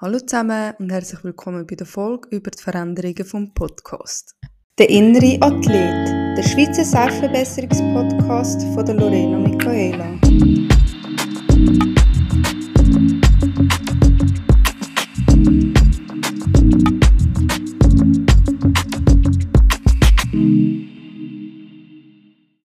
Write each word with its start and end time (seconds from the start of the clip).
Hallo 0.00 0.20
zusammen 0.20 0.74
und 0.78 0.92
herzlich 0.92 1.24
willkommen 1.24 1.66
bei 1.66 1.74
der 1.74 1.84
Folge 1.84 2.28
über 2.30 2.52
die 2.52 2.62
Veränderungen 2.62 3.24
vom 3.24 3.52
Podcast. 3.52 4.36
Der 4.78 4.88
innere 4.88 5.36
Athlet, 5.40 6.06
der 6.38 6.42
Schweizer 6.44 6.84
Selbstverbesserungspodcast 6.84 8.62
von 8.74 8.86
der 8.86 8.94
Lorena 8.94 9.38
Michaela. 9.40 10.20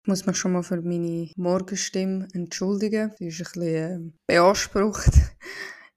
Ich 0.00 0.08
muss 0.08 0.24
mich 0.24 0.36
schon 0.38 0.52
mal 0.52 0.62
für 0.62 0.80
meine 0.80 1.28
Morgenstimme 1.36 2.26
entschuldigen. 2.32 3.12
Sie 3.18 3.26
ist 3.26 3.40
ein 3.40 3.60
bisschen 3.60 4.14
äh, 4.16 4.18
beansprucht. 4.26 5.12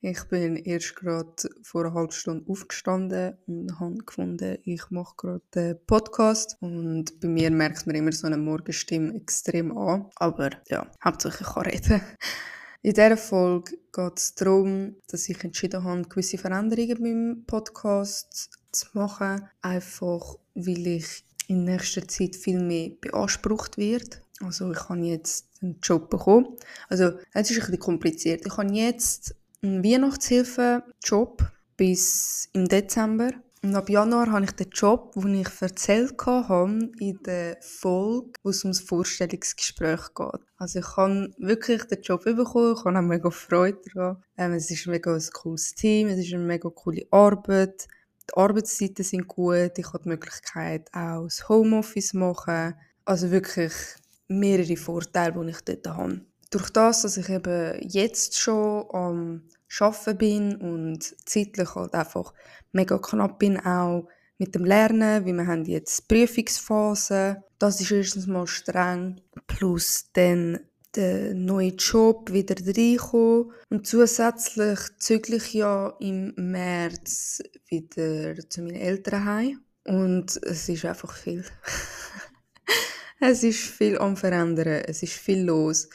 Ich 0.04 0.24
bin 0.24 0.56
erst 0.56 0.96
gerade 0.96 1.32
vor 1.62 1.86
einer 1.86 1.94
halben 1.94 2.12
Stunde 2.12 2.50
aufgestanden 2.50 3.38
und 3.46 3.80
habe 3.80 3.98
gefunden, 4.04 4.58
ich 4.64 4.90
mache 4.90 5.14
gerade 5.16 5.42
den 5.54 5.86
Podcast. 5.86 6.58
Und 6.60 7.20
bei 7.20 7.28
mir 7.28 7.52
merkt 7.52 7.86
man 7.86 7.96
immer 7.96 8.12
so 8.12 8.26
eine 8.26 8.38
Morgenstimme 8.38 9.14
extrem 9.14 9.78
an. 9.78 10.10
Aber 10.16 10.50
ja, 10.70 10.90
hauptsächlich 11.06 11.48
kann 11.48 11.66
reden. 11.66 12.02
In 12.82 12.96
dieser 12.96 13.16
Folge 13.16 13.78
geht 13.94 14.18
es 14.18 14.34
darum, 14.34 14.96
dass 15.08 15.30
ich 15.30 15.44
entschieden 15.44 15.84
habe, 15.84 16.02
gewisse 16.02 16.40
Veränderungen 16.40 17.04
beim 17.04 17.44
Podcast 17.46 18.50
zu 18.72 18.88
machen. 18.94 19.48
Einfach, 19.62 20.36
weil 20.56 20.88
ich 20.88 21.24
in 21.48 21.66
nächster 21.66 22.08
Zeit 22.08 22.36
viel 22.36 22.60
mehr 22.60 22.90
beansprucht 23.00 23.78
wird. 23.78 24.24
Also 24.44 24.72
ich 24.72 24.90
habe 24.90 25.02
jetzt 25.02 25.48
einen 25.62 25.80
Job 25.80 26.10
bekommen. 26.10 26.58
Also 26.90 27.20
es 27.34 27.52
ist 27.52 27.58
ein 27.58 27.66
bisschen 27.66 27.80
kompliziert. 27.80 28.48
Ich 28.48 28.58
habe 28.58 28.74
jetzt 28.74 29.36
einen 29.64 29.84
Weihnachtshilfe-Job 29.84 31.44
bis 31.78 32.50
im 32.54 32.68
Dezember. 32.68 33.32
Und 33.64 33.76
ab 33.76 33.90
Januar 33.90 34.32
habe 34.32 34.46
ich 34.46 34.54
den 34.54 34.72
Job, 34.72 35.14
den 35.14 35.36
ich 35.36 35.62
erzählt 35.62 36.16
habe, 36.26 36.90
in 37.00 37.20
der 37.24 37.58
Folge, 37.62 38.32
wo 38.42 38.50
es 38.50 38.64
ums 38.64 38.80
Vorstellungsgespräch 38.80 40.16
geht. 40.16 40.42
Also 40.58 40.80
ich 40.80 40.98
habe 40.98 41.32
wirklich 41.38 41.84
den 41.84 42.02
Job 42.02 42.24
bekommen, 42.24 42.76
ich 42.76 42.84
habe 42.84 42.98
auch 42.98 43.04
mega 43.04 43.30
Freude 43.30 43.80
daran. 43.94 44.24
Ähm, 44.36 44.54
es 44.54 44.72
ist 44.72 44.88
ein 44.88 44.92
mega 44.92 45.14
ein 45.14 45.30
cooles 45.32 45.76
Team, 45.76 46.08
es 46.08 46.18
ist 46.18 46.34
eine 46.34 46.44
mega 46.44 46.70
coole 46.72 47.06
Arbeit. 47.12 47.88
Die 48.30 48.36
Arbeitszeiten 48.36 49.06
sind 49.06 49.28
gut, 49.28 49.78
ich 49.78 49.88
habe 49.88 50.04
die 50.04 50.10
Möglichkeit 50.10 50.90
auch 50.94 51.26
das 51.26 51.48
Homeoffice 51.48 52.16
machen. 52.16 52.74
Also 53.06 53.30
wirklich 53.30 53.74
mehrere 54.28 54.78
Vorteile, 54.78 55.34
die 55.34 55.52
ich 55.52 55.62
dort 55.62 55.88
habe 55.88 56.22
durch 56.52 56.70
das, 56.70 57.02
dass 57.02 57.18
ich 57.18 57.30
eben 57.30 57.82
jetzt 57.82 58.38
schon 58.38 58.86
am 58.92 59.42
Arbeiten 59.80 60.18
bin 60.18 60.56
und 60.58 61.16
zeitlich 61.28 61.76
halt 61.76 61.94
einfach 61.94 62.34
mega 62.72 62.98
knapp 63.00 63.40
bin, 63.40 63.60
auch 63.60 64.08
mit 64.38 64.56
dem 64.56 64.66
Lernen, 64.66 65.26
weil 65.26 65.34
wir 65.34 65.48
haben 65.48 65.66
jetzt 65.66 66.08
Prüfungsphase. 66.08 67.44
Das 67.58 67.80
ist 67.80 67.92
erstens 67.92 68.28
mal 68.28 68.48
streng. 68.48 69.22
Plus 69.48 70.10
dann 70.14 70.60
der 70.96 71.34
neue 71.34 71.70
Job 71.70 72.32
wieder 72.34 72.56
reinkommen. 72.56 73.52
Und 73.70 73.88
zusätzlich 73.88 74.80
zügle 74.98 75.38
ich 75.38 75.54
ja 75.54 75.96
im 76.00 76.34
März 76.36 77.42
wieder 77.68 78.38
zu 78.50 78.64
meinen 78.64 78.76
Eltern 78.76 79.26
heim. 79.26 79.62
Und 79.86 80.38
es 80.44 80.68
ist 80.68 80.86
einfach 80.86 81.16
viel. 81.16 81.46
es 83.20 83.44
ist 83.44 83.60
viel 83.60 83.98
am 84.00 84.18
Verändern, 84.18 84.84
es 84.88 85.04
ist 85.04 85.14
viel 85.14 85.44
los. 85.44 85.88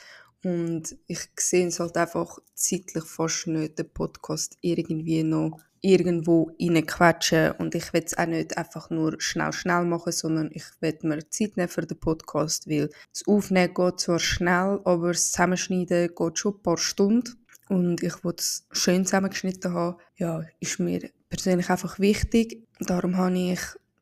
Und 0.47 0.97
ich 1.09 1.29
sehe 1.41 1.67
es 1.67 1.81
halt 1.81 1.97
einfach 1.97 2.39
zeitlich 2.55 3.03
fast 3.03 3.49
nicht, 3.49 3.81
den 3.81 3.93
Podcast 3.93 4.57
irgendwie 4.61 5.25
noch 5.25 5.59
irgendwo 5.81 6.53
reinquetschen. 6.61 7.51
Und 7.59 7.75
ich 7.75 7.93
will 7.93 8.05
es 8.07 8.17
auch 8.17 8.27
nicht 8.27 8.57
einfach 8.57 8.89
nur 8.89 9.21
schnell, 9.21 9.53
schnell 9.53 9.85
machen, 9.85 10.13
sondern 10.13 10.51
ich 10.53 10.63
will 10.79 10.97
mir 11.03 11.29
Zeit 11.31 11.57
nehmen 11.57 11.69
für 11.69 11.85
den 11.85 11.99
Podcast, 11.99 12.71
weil 12.71 12.91
das 13.13 13.27
Aufnehmen 13.27 13.75
geht 13.75 13.99
zwar 13.99 14.21
schnell, 14.21 14.81
aber 14.85 15.09
das 15.09 15.33
Zusammenschneiden 15.33 16.15
geht 16.15 16.39
schon 16.39 16.55
ein 16.55 16.63
paar 16.63 16.79
Stunden. 16.79 17.45
Und 17.69 18.05
ich 18.05 18.23
will 18.23 18.35
es 18.39 18.69
schön 18.71 19.05
zusammengeschnitten 19.05 19.75
haben. 19.75 19.97
Ja, 20.17 20.45
ist 20.61 20.79
mir 20.79 21.11
persönlich 21.29 21.71
einfach 21.71 21.99
wichtig. 21.99 22.63
Darum 22.79 23.17
habe 23.17 23.37
ich 23.37 23.61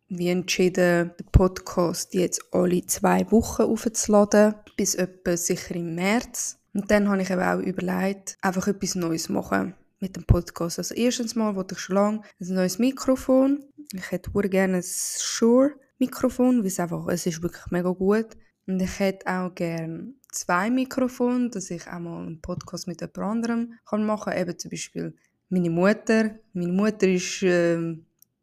wie 0.09 0.29
entschieden, 0.29 1.13
den 1.19 1.27
Podcast 1.33 2.15
jetzt 2.15 2.43
alle 2.53 2.85
zwei 2.87 3.31
Wochen 3.31 3.63
aufzuladen, 3.63 4.55
bis 4.77 4.95
etwa 4.95 5.37
sicher 5.37 5.75
im 5.77 5.95
März. 5.95 6.59
Und 6.73 6.91
dann 6.91 7.09
habe 7.09 7.23
ich 7.23 7.31
eben 7.31 7.43
auch 7.43 7.61
überlegt, 7.61 8.37
einfach 8.43 8.67
etwas 8.67 8.95
Neues 8.95 9.29
machen 9.29 9.75
mit 10.01 10.17
dem 10.17 10.25
Podcast. 10.25 10.79
Also 10.79 10.95
erstens 10.95 11.35
mal 11.35 11.55
wollte 11.57 11.75
ich 11.75 11.81
schon 11.81 11.97
lange 11.97 12.21
ein 12.41 12.55
neues 12.55 12.79
Mikrofon. 12.79 13.65
Ich 13.93 14.11
hätte 14.11 14.31
gerne 14.49 14.79
ein 14.79 14.85
Shure-Mikrofon, 14.85 16.61
weil 16.61 16.67
es 16.67 16.81
einfach, 16.81 17.07
es 17.09 17.27
ist 17.27 17.43
wirklich 17.43 17.65
mega 17.71 17.91
gut. 17.91 18.37
Und 18.67 18.81
ich 18.81 18.99
hätte 18.99 19.27
auch 19.27 19.55
gerne 19.55 20.15
zwei 20.33 20.71
Mikrofone, 20.71 21.51
dass 21.51 21.71
ich 21.71 21.87
auch 21.87 22.01
mal 22.01 22.27
einen 22.27 22.41
Podcast 22.41 22.87
mit 22.89 23.01
jemand 23.01 23.19
anderem 23.19 23.75
machen 24.05 24.33
kann. 24.33 24.41
Eben 24.41 24.59
zum 24.59 24.71
Beispiel 24.71 25.15
meine 25.49 25.71
Mutter. 25.71 26.35
Meine 26.53 26.73
Mutter 26.73 27.09
ist... 27.09 27.43
Äh, 27.43 27.97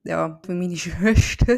ja, 0.04 0.40
für 0.46 0.54
meine 0.54 0.78
Schwester. 0.78 1.58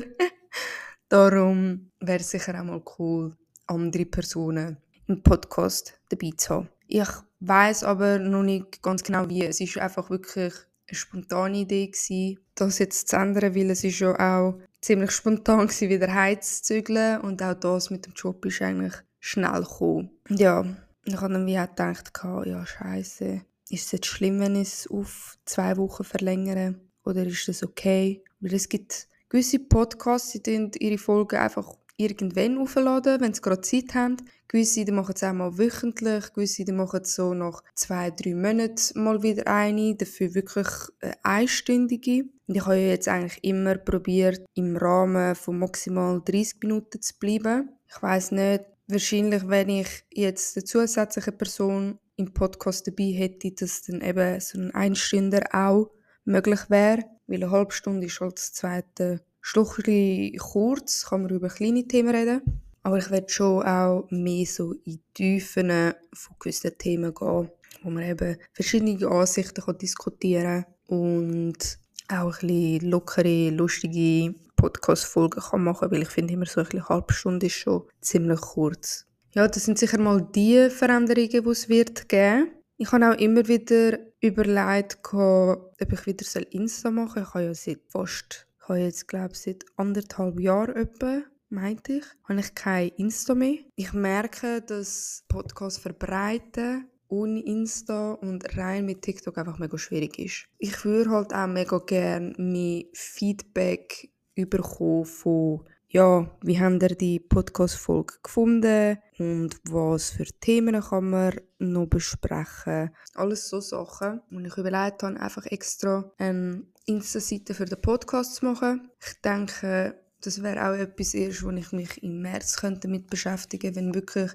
Darum 1.10 1.92
wäre 2.00 2.20
es 2.20 2.32
sicher 2.32 2.60
auch 2.60 2.64
mal 2.64 2.82
cool, 2.98 3.36
andere 3.68 4.06
Personen 4.06 4.78
im 5.08 5.22
Podcast 5.22 6.00
dabei 6.10 6.32
zu 6.38 6.50
haben. 6.50 6.70
Ich 6.88 7.10
weiß 7.40 7.84
aber 7.84 8.20
noch 8.20 8.44
nicht 8.44 8.82
ganz 8.82 9.04
genau 9.04 9.30
wie. 9.30 9.46
Es 9.46 9.60
ist 9.60 9.78
einfach 9.78 10.10
wirklich 10.10 10.54
eine 10.88 10.96
spontane 10.96 11.58
Idee 11.60 11.88
gewesen, 11.88 12.40
das 12.56 12.80
jetzt 12.80 13.10
zu 13.10 13.16
ändern, 13.16 13.56
weil 13.56 13.70
es 13.70 13.84
ist 13.84 14.00
ja 14.00 14.14
auch 14.20 14.60
ziemlich 14.82 15.12
spontan 15.12 15.68
gewesen, 15.68 15.90
wieder 15.90 16.14
heimzuzügeln 16.14 17.22
und 17.22 17.42
auch 17.42 17.54
das 17.54 17.90
mit 17.90 18.06
dem 18.06 18.14
Job 18.14 18.46
ist 18.46 18.62
eigentlich 18.62 18.94
schnell 19.20 19.62
gekommen. 19.62 20.12
Ja, 20.30 20.66
ich 21.06 21.16
habe 21.16 21.34
dann 21.34 21.46
wie 21.46 21.58
auch 21.58 21.70
gedacht, 21.70 22.12
ja 22.46 22.66
scheiße, 22.66 23.42
ist 23.70 23.86
es 23.86 23.92
jetzt 23.92 24.08
schlimm, 24.08 24.40
wenn 24.40 24.56
ich 24.56 24.68
es 24.68 24.88
auf 24.88 25.38
zwei 25.46 25.78
Wochen 25.78 26.04
verlängere 26.04 26.76
oder 27.04 27.26
ist 27.26 27.48
das 27.48 27.64
okay? 27.64 28.24
Weil 28.44 28.56
es 28.56 28.68
gibt 28.68 29.08
gewisse 29.30 29.60
Podcasts, 29.60 30.34
die 30.34 30.70
ihre 30.80 30.98
Folgen 30.98 31.38
einfach 31.38 31.78
irgendwann 31.96 32.58
aufladen, 32.58 33.22
wenn 33.22 33.34
sie 33.34 33.42
gerade 33.42 33.62
Zeit 33.62 33.96
haben. 33.96 34.18
Gewisse 34.50 34.92
machen 34.92 35.14
es 35.16 35.24
auch 35.24 35.32
mal 35.32 35.58
wöchentlich, 35.58 36.34
gewisse 36.34 36.72
machen 36.74 37.00
es 37.04 37.16
so 37.16 37.34
nach 37.34 37.64
zwei, 37.74 38.12
drei 38.12 38.36
Monaten 38.36 39.02
mal 39.02 39.24
wieder 39.24 39.48
eine, 39.48 39.96
dafür 39.96 40.36
wirklich 40.36 40.68
eine 41.00 41.14
einstündige. 41.24 42.26
Und 42.48 42.56
ich 42.56 42.66
habe 42.66 42.76
ja 42.76 42.90
jetzt 42.90 43.08
eigentlich 43.08 43.42
immer 43.46 43.78
probiert, 43.78 44.46
im 44.56 44.76
Rahmen 44.76 45.36
von 45.36 45.60
maximal 45.60 46.22
30 46.24 46.58
Minuten 46.62 47.02
zu 47.02 47.14
bleiben. 47.20 47.70
Ich 47.88 48.04
weiß 48.04 48.32
nicht, 48.32 48.66
wahrscheinlich, 48.88 49.48
wenn 49.48 49.70
ich 49.70 50.04
jetzt 50.12 50.58
eine 50.58 50.66
zusätzliche 50.66 51.32
Person 51.32 51.98
im 52.18 52.34
Podcast 52.34 52.88
dabei 52.88 53.14
hätte, 53.14 53.52
dass 53.52 53.84
dann 53.84 54.02
eben 54.02 54.40
so 54.42 54.60
ein 54.60 54.76
Einstünder 54.76 55.44
auch 55.54 55.90
möglich 56.26 56.70
wäre. 56.70 57.06
Weil 57.28 57.44
eine 57.44 57.52
halbe 57.52 57.72
Stunde 57.72 58.08
ist 58.08 58.20
halt 58.20 58.38
das 58.38 58.54
zweite 58.54 59.22
Schluchli 59.42 60.38
kurz, 60.42 61.06
kann 61.06 61.24
man 61.24 61.32
über 61.32 61.50
kleine 61.50 61.88
Themen 61.88 62.16
reden. 62.16 62.42
Aber 62.84 62.98
ich 62.98 63.10
werde 63.12 63.30
schon 63.30 63.66
auch 63.66 64.08
mehr 64.10 64.46
so 64.46 64.74
in 64.86 65.00
Tiefen 65.14 65.70
von 66.14 66.36
gewissen 66.40 66.78
Themen 66.78 67.14
gehen, 67.14 67.50
wo 67.82 67.90
man 67.90 68.04
eben 68.04 68.38
verschiedene 68.52 69.08
Ansichten 69.08 69.64
kann 69.64 69.78
diskutieren 69.78 70.66
und 70.88 71.80
auch 72.10 72.42
ein 72.42 72.48
bisschen 72.48 72.90
lockere, 72.90 73.50
lustige 73.50 74.36
Podcast-Folgen 74.56 75.42
kann 75.42 75.64
machen 75.64 75.92
weil 75.92 76.04
ich 76.04 76.10
finde 76.10 76.34
immer 76.34 76.46
so 76.46 76.62
eine 76.62 76.88
halbe 76.88 77.14
Stunde 77.14 77.48
ist 77.48 77.56
schon 77.56 77.84
ziemlich 78.02 78.42
kurz. 78.42 79.06
Ja, 79.32 79.48
das 79.48 79.66
sind 79.66 79.80
sicher 79.80 80.00
mal 80.00 80.22
die 80.22 80.70
Veränderungen, 80.70 81.30
die 81.44 81.50
es 81.50 81.68
wird 81.68 82.08
geben. 82.08 82.52
Ich 82.78 82.92
habe 82.92 83.12
auch 83.12 83.18
immer 83.18 83.48
wieder 83.48 84.00
überlegt, 84.20 85.14
ob 85.14 85.74
ich 85.80 86.06
wieder 86.06 86.54
Insta 86.54 86.90
machen 86.92 87.24
soll. 87.24 87.24
Ich 87.24 87.34
habe 87.34 87.44
ja 87.46 87.54
seit 87.54 87.80
fast, 87.88 88.48
ich 88.60 88.70
habe 88.70 88.80
jetzt 88.80 89.08
glaube 89.08 89.36
seit 89.36 89.64
anderthalb 89.76 90.40
Jahren 90.40 90.76
etwa, 90.76 91.22
meinte 91.50 91.94
ich, 91.94 92.06
habe 92.24 92.40
ich 92.40 92.56
kein 92.56 92.90
Insta 92.98 93.36
mehr. 93.36 93.60
Ich 93.76 93.94
merke, 93.94 94.62
dass 94.62 95.24
Podcasts 95.28 95.80
verbreiten 95.80 96.88
ohne 97.10 97.42
Insta 97.42 98.14
und 98.14 98.58
rein 98.58 98.86
mit 98.86 99.04
TikTok 99.04 99.38
einfach 99.38 99.60
mega 99.60 99.78
schwierig 99.78 100.18
ist. 100.18 100.48
Ich 100.58 100.84
würde 100.84 101.12
halt 101.12 101.34
auch 101.34 101.48
mega 101.48 101.78
gerne 101.78 102.34
mein 102.38 102.86
Feedback 102.94 104.10
überkommen 104.36 105.06
von 105.06 105.64
ja, 105.94 106.28
wie 106.42 106.60
habt 106.60 106.82
ihr 106.82 106.96
die 106.96 107.20
Podcast-Folge 107.20 108.16
gefunden 108.24 108.98
und 109.20 109.60
was 109.70 110.10
für 110.10 110.26
Themen 110.26 110.82
kann 110.82 111.12
man 111.12 111.40
noch 111.60 111.86
besprechen. 111.86 112.90
Alles 113.14 113.48
so 113.48 113.62
Sachen. 113.62 114.20
Und 114.32 114.46
ich 114.46 114.58
überlegt 114.58 115.04
habe, 115.04 115.20
einfach 115.20 115.46
extra 115.46 116.12
eine 116.18 116.64
Insta-Seite 116.88 117.54
für 117.54 117.66
den 117.66 117.80
Podcast 117.80 118.36
zu 118.36 118.46
machen. 118.46 118.90
Ich 119.00 119.22
denke, 119.22 120.02
das 120.22 120.42
wäre 120.42 120.68
auch 120.68 120.76
etwas 120.76 121.14
erst, 121.14 121.44
wo 121.44 121.52
ich 121.52 121.72
mich 121.72 122.02
im 122.02 122.24
März 122.24 122.58
könnte 122.58 122.88
damit 122.88 123.12
beschäftigen 123.12 123.76
wenn 123.76 123.94
wirklich 123.94 124.32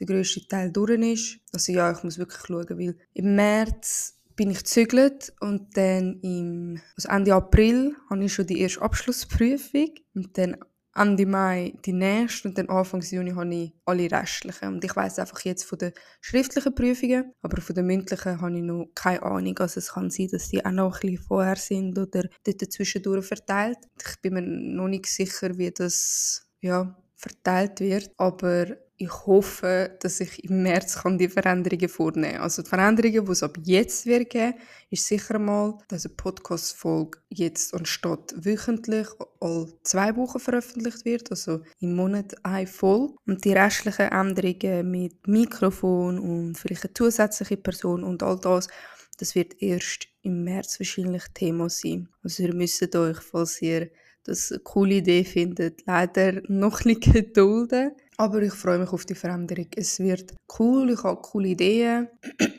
der 0.00 0.06
grösste 0.06 0.46
Teil 0.48 0.72
durch 0.72 0.98
ist. 0.98 1.40
Also 1.52 1.72
ja, 1.72 1.92
ich 1.92 2.02
muss 2.02 2.16
wirklich 2.16 2.40
schauen, 2.46 2.66
weil 2.70 2.96
im 3.12 3.34
März 3.36 4.18
bin 4.34 4.50
ich 4.50 4.58
gezügelt 4.58 5.34
und 5.40 5.76
dann 5.76 6.20
im 6.22 6.80
also 6.96 7.10
Ende 7.10 7.34
April 7.34 7.96
habe 8.08 8.24
ich 8.24 8.32
schon 8.32 8.46
die 8.46 8.62
erste 8.62 8.80
Abschlussprüfung 8.80 9.90
und 10.14 10.38
dann 10.38 10.56
Ende 10.94 11.24
Mai 11.26 11.74
die 11.84 11.92
nächste 11.92 12.48
und 12.48 12.58
dann 12.58 12.68
Anfang 12.68 13.00
Juni 13.00 13.30
habe 13.30 13.54
ich 13.54 13.72
alle 13.86 14.10
restlichen. 14.10 14.74
Und 14.74 14.84
ich 14.84 14.94
weiß 14.94 15.18
einfach 15.18 15.40
jetzt 15.40 15.64
von 15.64 15.78
den 15.78 15.92
schriftlichen 16.20 16.74
Prüfungen, 16.74 17.32
aber 17.40 17.62
von 17.62 17.74
den 17.74 17.86
mündlichen 17.86 18.40
habe 18.40 18.56
ich 18.56 18.62
noch 18.62 18.88
keine 18.94 19.22
Ahnung. 19.22 19.58
Also 19.58 19.78
es 19.78 19.92
kann 19.92 20.10
sein, 20.10 20.28
dass 20.30 20.48
die 20.48 20.64
auch 20.64 20.70
noch 20.70 20.96
ein 20.96 21.00
bisschen 21.00 21.24
vorher 21.26 21.56
sind 21.56 21.98
oder 21.98 22.24
dort 22.44 22.72
zwischendurch 22.72 23.26
verteilt. 23.26 23.78
Ich 24.06 24.20
bin 24.20 24.34
mir 24.34 24.42
noch 24.42 24.88
nicht 24.88 25.06
sicher, 25.06 25.56
wie 25.56 25.70
das 25.70 26.46
ja, 26.60 26.96
verteilt 27.16 27.80
wird, 27.80 28.10
aber 28.18 28.76
ich 29.02 29.26
hoffe, 29.26 29.96
dass 30.00 30.20
ich 30.20 30.44
im 30.44 30.62
März 30.62 31.02
kann 31.02 31.18
die 31.18 31.28
Veränderungen 31.28 31.88
vornehmen 31.88 32.34
kann. 32.34 32.42
Also 32.42 32.62
die 32.62 32.68
Veränderungen, 32.68 33.24
die 33.24 33.32
es 33.32 33.42
ab 33.42 33.58
jetzt 33.64 34.06
wird 34.06 34.30
geben, 34.30 34.54
ist 34.90 35.08
sicher 35.08 35.40
mal, 35.40 35.76
dass 35.88 36.06
eine 36.06 36.14
Podcast-Folge 36.14 37.18
jetzt 37.28 37.74
anstatt 37.74 38.32
wöchentlich 38.36 39.08
all 39.40 39.66
zwei 39.82 40.14
Wochen 40.14 40.38
veröffentlicht 40.38 41.04
wird, 41.04 41.30
also 41.32 41.62
im 41.80 41.96
Monat 41.96 42.32
eine 42.44 42.68
Folge. 42.68 43.14
Und 43.26 43.44
die 43.44 43.54
restlichen 43.54 44.12
Änderungen 44.12 44.88
mit 44.88 45.26
Mikrofon 45.26 46.20
und 46.20 46.54
vielleicht 46.54 46.84
eine 46.84 46.94
zusätzliche 46.94 47.56
Person 47.56 48.04
und 48.04 48.22
all 48.22 48.38
das, 48.38 48.68
das 49.18 49.34
wird 49.34 49.60
erst 49.60 50.06
im 50.22 50.44
März 50.44 50.78
wahrscheinlich 50.78 51.24
Thema 51.34 51.68
sein. 51.68 52.08
Also 52.22 52.44
ihr 52.44 52.54
müsst 52.54 52.94
euch, 52.94 53.18
falls 53.18 53.60
ihr 53.62 53.90
das 54.22 54.52
eine 54.52 54.60
coole 54.60 54.94
Idee 54.94 55.24
findet, 55.24 55.84
leider 55.86 56.40
noch 56.46 56.84
nicht 56.84 57.12
gedulden. 57.12 57.96
Aber 58.16 58.42
ich 58.42 58.52
freue 58.52 58.78
mich 58.78 58.90
auf 58.90 59.04
die 59.04 59.14
Veränderung. 59.14 59.68
Es 59.74 59.98
wird 59.98 60.34
cool, 60.58 60.90
ich 60.90 61.02
habe 61.02 61.20
coole 61.22 61.48
Ideen. 61.48 62.08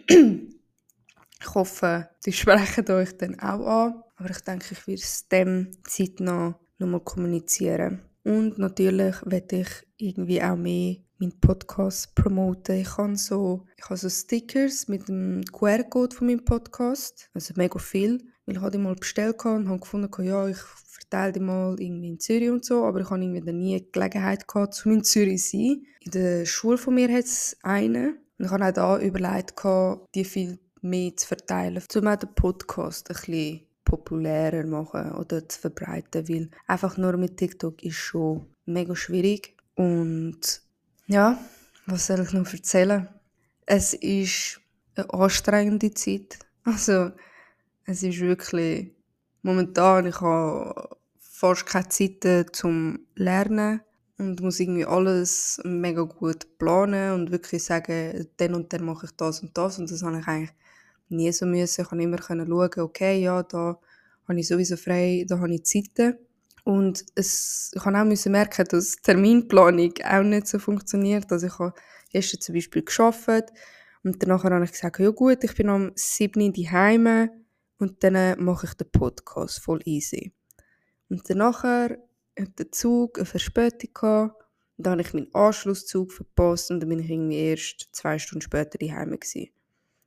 ich 0.07 1.55
hoffe, 1.55 2.09
die 2.25 2.33
sprechen 2.33 2.89
euch 2.89 3.17
dann 3.17 3.39
auch 3.39 3.65
an. 3.65 4.03
Aber 4.15 4.29
ich 4.29 4.39
denke, 4.41 4.67
ich 4.71 4.87
werde 4.87 5.01
es 5.01 5.27
dem 5.27 5.71
zeitnah 5.85 6.59
nochmal 6.77 7.01
kommunizieren. 7.01 8.01
Und 8.23 8.57
natürlich 8.57 9.15
werde 9.25 9.61
ich 9.61 9.69
irgendwie 9.97 10.41
auch 10.41 10.55
mehr 10.55 10.97
meinen 11.19 11.39
Podcast 11.39 12.15
promoten. 12.15 12.77
Ich 12.77 12.97
habe 12.97 13.15
so, 13.15 13.65
ich 13.77 13.85
habe 13.85 13.97
so 13.97 14.09
Stickers 14.09 14.87
mit 14.87 15.07
dem 15.07 15.43
QR-Code 15.51 16.15
von 16.15 16.27
meinem 16.27 16.43
Podcast. 16.43 17.29
Also 17.33 17.53
mega 17.57 17.79
viel. 17.79 18.19
Weil 18.45 18.55
ich 18.55 18.61
habe 18.61 18.71
die 18.71 18.77
mal 18.77 18.95
bestellt 18.95 19.43
und 19.45 19.69
habe 19.69 19.79
gefunden, 19.79 20.23
ja, 20.23 20.47
ich 20.47 20.57
verteile 20.57 21.33
die 21.33 21.39
mal 21.39 21.79
irgendwie 21.79 22.09
in 22.09 22.19
Zürich 22.19 22.49
und 22.49 22.65
so, 22.65 22.85
aber 22.85 23.01
ich 23.01 23.09
habe 23.09 23.23
irgendwie 23.23 23.53
nie 23.53 23.79
die 23.79 23.91
Gelegenheit 23.91 24.47
gehabt, 24.47 24.73
zu 24.73 24.89
in 24.89 25.03
Zürich 25.03 25.43
zu 25.43 25.57
sein. 25.57 25.85
In 26.01 26.11
der 26.11 26.45
Schule 26.45 26.77
von 26.77 26.95
mir 26.95 27.11
hat 27.13 27.25
es 27.25 27.57
einen 27.61 28.17
und 28.37 28.45
ich 28.45 28.51
habe 28.51 28.65
auch 28.65 28.71
da 28.71 28.99
überlegt, 28.99 29.63
die 30.15 30.25
viel 30.25 30.59
mehr 30.81 31.15
zu 31.15 31.27
verteilen, 31.27 31.81
um 31.95 32.07
auch 32.07 32.15
den 32.15 32.33
Podcast 32.35 33.09
ein 33.09 33.15
bisschen 33.15 33.61
populärer 33.85 34.65
machen 34.65 35.11
oder 35.13 35.47
zu 35.47 35.59
verbreiten, 35.59 36.27
weil 36.27 36.49
einfach 36.67 36.97
nur 36.97 37.15
mit 37.17 37.37
TikTok 37.37 37.83
ist 37.83 37.95
schon 37.95 38.47
mega 38.65 38.95
schwierig 38.95 39.55
und 39.75 40.61
ja, 41.07 41.37
was 41.85 42.07
soll 42.07 42.21
ich 42.21 42.33
noch 42.33 42.51
erzählen? 42.51 43.07
Es 43.65 43.93
ist 43.93 44.61
eine 44.95 45.13
anstrengende 45.13 45.93
Zeit, 45.93 46.39
also 46.63 47.11
es 47.85 48.03
ist 48.03 48.19
wirklich 48.19 48.91
momentan, 49.41 50.07
ich 50.07 50.19
habe 50.21 50.97
fast 51.19 51.65
keine 51.65 51.89
Zeit 51.89 52.55
zum 52.55 52.99
Lernen 53.15 53.81
und 54.17 54.41
muss 54.41 54.59
irgendwie 54.59 54.85
alles 54.85 55.59
mega 55.63 56.03
gut 56.03 56.57
planen 56.57 57.13
und 57.13 57.31
wirklich 57.31 57.63
sagen, 57.63 58.27
dann 58.37 58.55
und 58.55 58.71
dann 58.71 58.85
mache 58.85 59.07
ich 59.07 59.11
das 59.11 59.41
und 59.41 59.57
das 59.57 59.79
und 59.79 59.91
das 59.91 60.03
habe 60.03 60.19
ich 60.19 60.27
eigentlich 60.27 60.53
nie 61.09 61.31
so 61.31 61.45
müssen. 61.45 61.81
Ich 61.81 61.87
konnte 61.87 62.03
immer 62.03 62.21
schauen, 62.21 62.71
okay, 62.77 63.21
ja, 63.21 63.43
da 63.43 63.79
habe 64.27 64.39
ich 64.39 64.47
sowieso 64.47 64.77
frei, 64.77 65.25
da 65.27 65.39
habe 65.39 65.53
ich 65.53 65.65
Zeiten. 65.65 66.17
Und 66.63 67.03
es, 67.15 67.71
ich 67.75 67.83
habe 67.83 67.99
auch 67.99 68.05
müssen 68.05 68.31
merken, 68.31 68.65
dass 68.69 68.95
Terminplanung 69.01 69.93
auch 70.05 70.23
nicht 70.23 70.47
so 70.47 70.59
funktioniert. 70.59 71.29
Also 71.29 71.47
ich 71.47 71.59
habe 71.59 71.73
gestern 72.09 72.39
zum 72.39 72.55
Beispiel 72.55 72.83
geschafft 72.83 73.51
und 74.03 74.23
danach 74.23 74.45
habe 74.45 74.63
ich 74.63 74.71
gesagt, 74.71 74.99
ja 74.99 75.09
gut, 75.09 75.43
ich 75.43 75.55
bin 75.55 75.69
am 75.69 75.91
7. 75.95 76.53
Heime 76.71 77.42
und 77.77 78.03
dann 78.03 78.43
mache 78.43 78.67
ich 78.67 78.73
den 78.73 78.91
Podcast 78.91 79.59
voll 79.59 79.81
easy. 79.85 80.33
Und 81.09 81.29
danach 81.29 81.63
hat 81.63 81.99
der 82.37 82.71
Zug 82.71 83.17
eine 83.17 83.25
Verspätung. 83.25 84.31
Und 84.77 84.87
dann 84.87 84.93
habe 84.93 85.01
ich 85.01 85.13
meinen 85.13 85.33
Anschlusszug 85.33 86.11
verpasst 86.11 86.71
und 86.71 86.79
dann 86.79 86.89
bin 86.89 86.99
ich 86.99 87.09
irgendwie 87.09 87.37
erst 87.37 87.89
zwei 87.91 88.17
Stunden 88.17 88.41
später 88.41 88.77
daheim 88.77 89.11
gewesen. 89.11 89.49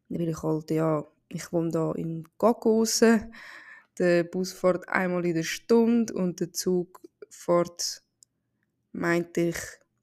Dann 0.08 0.18
bin 0.18 0.28
ich 0.28 0.42
halt, 0.42 0.70
ja, 0.70 1.06
ich 1.28 1.52
wohne 1.52 1.70
da 1.70 1.92
in 1.92 2.28
Gagosen. 2.38 3.32
Der 3.98 4.24
Bus 4.24 4.52
fährt 4.52 4.88
einmal 4.88 5.24
in 5.24 5.34
der 5.34 5.42
Stunde 5.44 6.12
und 6.14 6.40
der 6.40 6.52
Zug 6.52 7.00
fährt, 7.30 8.02
meinte 8.92 9.40
ich, 9.40 9.56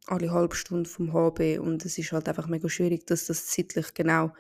alle 0.08 0.32
halbe 0.32 0.56
Stunde 0.56 0.90
vom 0.90 1.14
HB 1.14 1.60
und 1.60 1.86
es 1.86 1.98
ist 1.98 2.12
halt 2.12 2.28
einfach 2.28 2.48
mega 2.48 2.68
schwierig, 2.68 3.08
dass 3.08 3.28
das 3.28 3.48
zeitlich 3.48 3.94
genau 3.94 4.34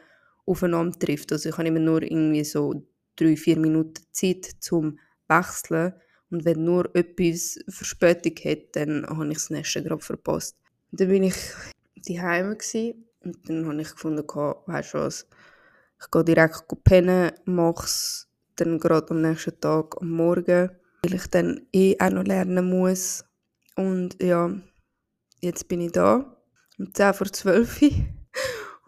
aufeinander 0.45 0.97
trifft. 0.97 1.31
Also 1.31 1.49
ich 1.49 1.57
habe 1.57 1.67
immer 1.67 1.79
nur 1.79 2.01
irgendwie 2.01 2.43
so 2.43 2.85
drei, 3.15 3.35
vier 3.35 3.57
Minuten 3.59 4.03
Zeit 4.11 4.45
zum 4.59 4.99
Wechseln 5.27 5.93
und 6.29 6.45
wenn 6.45 6.63
nur 6.63 6.93
etwas 6.95 7.59
Verspätung 7.69 8.33
hat, 8.43 8.75
dann 8.75 9.05
habe 9.05 9.27
ich 9.27 9.37
das 9.37 9.49
nächste 9.51 9.83
gerade 9.83 10.03
verpasst. 10.03 10.57
Und 10.91 10.99
dann 10.99 11.09
bin 11.09 11.23
ich 11.23 11.35
daheim 12.07 12.57
und 13.23 13.49
dann 13.49 13.67
habe 13.67 13.81
ich 13.81 13.91
gefunden, 13.91 14.27
weißt 14.27 14.93
du 14.93 14.97
was, 14.97 15.27
ich 16.01 16.11
gehe 16.11 16.23
direkt 16.23 16.65
pennen, 16.83 17.31
mache 17.45 17.85
es 17.85 18.27
dann 18.55 18.79
gerade 18.79 19.11
am 19.11 19.21
nächsten 19.21 19.59
Tag 19.59 19.95
am 20.01 20.09
Morgen, 20.09 20.71
weil 21.03 21.13
ich 21.13 21.27
dann 21.27 21.67
eh 21.71 21.95
auch 21.99 22.09
noch 22.09 22.23
lernen 22.23 22.69
muss. 22.69 23.23
Und 23.75 24.21
ja, 24.21 24.51
jetzt 25.39 25.67
bin 25.67 25.81
ich 25.81 25.91
da, 25.91 26.37
um 26.77 26.93
10 26.93 27.13
vor 27.13 27.27
12 27.27 27.81
Uhr 27.81 27.91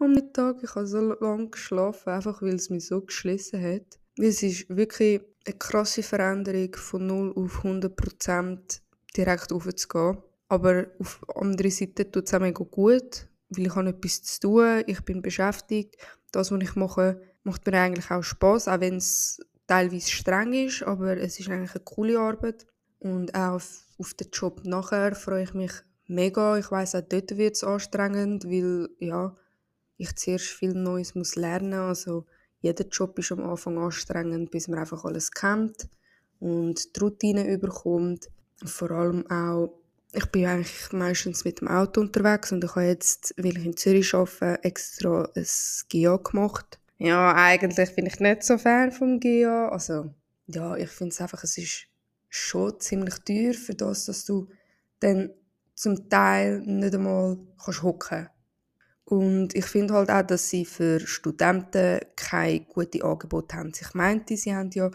am 0.00 0.12
Mittag. 0.12 0.56
Ich 0.62 0.74
habe 0.74 0.86
so 0.86 1.00
lange 1.00 1.50
geschlafen, 1.50 2.10
einfach 2.10 2.42
weil 2.42 2.56
es 2.56 2.70
mich 2.70 2.86
so 2.86 3.00
geschlossen 3.00 3.62
hat. 3.62 3.98
Es 4.18 4.42
ist 4.42 4.68
wirklich 4.68 5.20
eine 5.46 5.56
krasse 5.58 6.02
Veränderung 6.02 6.74
von 6.74 7.06
0 7.06 7.32
auf 7.36 7.64
100% 7.64 8.80
direkt 9.16 9.52
aufzugehen. 9.52 10.18
Aber 10.48 10.86
auf 10.98 11.20
der 11.26 11.42
anderen 11.42 11.70
Seite 11.70 12.10
tut 12.10 12.26
es 12.26 12.34
auch 12.34 12.40
mega 12.40 12.64
gut, 12.64 13.28
weil 13.48 13.66
ich 13.66 13.74
habe 13.74 13.88
etwas 13.88 14.22
zu 14.22 14.40
tun, 14.40 14.84
ich 14.86 15.00
bin 15.02 15.22
beschäftigt. 15.22 15.96
Das, 16.32 16.50
was 16.50 16.62
ich 16.62 16.76
mache, 16.76 17.20
macht 17.42 17.66
mir 17.66 17.78
eigentlich 17.80 18.10
auch 18.10 18.22
Spaß, 18.22 18.68
auch 18.68 18.80
wenn 18.80 18.96
es 18.96 19.40
teilweise 19.66 20.10
streng 20.10 20.52
ist, 20.52 20.82
aber 20.82 21.16
es 21.16 21.40
ist 21.40 21.48
eigentlich 21.48 21.74
eine 21.74 21.84
coole 21.84 22.18
Arbeit. 22.18 22.66
Und 22.98 23.34
auch 23.34 23.54
auf, 23.54 23.84
auf 23.98 24.14
den 24.14 24.30
Job 24.32 24.62
nachher 24.64 25.14
freue 25.14 25.44
ich 25.44 25.54
mich 25.54 25.72
mega. 26.06 26.56
Ich 26.58 26.70
weiß 26.70 26.94
auch 26.94 27.02
dort 27.02 27.36
wird 27.36 27.56
es 27.56 27.64
anstrengend, 27.64 28.44
weil 28.44 28.88
ja, 28.98 29.36
ich 29.96 30.14
zuerst 30.16 30.46
viel 30.46 30.74
Neues 30.74 31.14
muss 31.14 31.36
lernen. 31.36 31.74
Also 31.74 32.26
jeder 32.66 32.86
Job 32.86 33.18
ist 33.18 33.32
am 33.32 33.44
Anfang 33.44 33.78
anstrengend, 33.78 34.50
bis 34.50 34.68
man 34.68 34.78
einfach 34.78 35.04
alles 35.04 35.30
kennt 35.30 35.88
und 36.40 36.94
die 36.94 37.00
Routine 37.00 37.48
überkommt. 37.48 38.28
Vor 38.64 38.90
allem 38.90 39.26
auch, 39.30 39.78
ich 40.12 40.26
bin 40.26 40.46
eigentlich 40.46 40.92
meistens 40.92 41.44
mit 41.44 41.60
dem 41.60 41.68
Auto 41.68 42.00
unterwegs 42.00 42.52
und 42.52 42.64
ich 42.64 42.74
habe 42.74 42.86
jetzt, 42.86 43.34
weil 43.36 43.58
ich 43.58 43.64
in 43.64 43.76
Zürich 43.76 44.14
arbeite, 44.14 44.64
extra 44.64 45.28
ein 45.34 45.46
GIA 45.88 46.16
gemacht. 46.16 46.78
Ja, 46.98 47.34
eigentlich 47.34 47.94
bin 47.94 48.06
ich 48.06 48.20
nicht 48.20 48.42
so 48.42 48.56
Fan 48.56 48.92
vom 48.92 49.20
GIA. 49.20 49.68
Also, 49.68 50.14
ja, 50.46 50.76
ich 50.76 50.90
finde 50.90 51.12
es 51.12 51.20
einfach, 51.20 51.44
es 51.44 51.58
ist 51.58 51.86
schon 52.28 52.80
ziemlich 52.80 53.18
teuer 53.20 53.54
für 53.54 53.74
das, 53.74 54.06
dass 54.06 54.24
du 54.24 54.48
dann 55.00 55.30
zum 55.74 56.08
Teil 56.08 56.60
nicht 56.60 56.94
einmal 56.94 57.38
hocken 57.82 57.98
kannst. 57.98 58.30
Und 59.08 59.54
ich 59.54 59.66
finde 59.66 59.94
halt 59.94 60.10
auch, 60.10 60.22
dass 60.22 60.50
sie 60.50 60.64
für 60.64 60.98
Studenten 60.98 62.00
keine 62.16 62.60
guten 62.60 63.02
Angebote 63.02 63.56
haben. 63.56 63.72
Ich 63.80 63.94
meinte, 63.94 64.36
sie 64.36 64.54
haben 64.54 64.70
ja 64.74 64.90